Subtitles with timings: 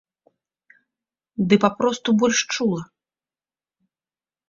[1.53, 2.81] Ды папросту больш чула.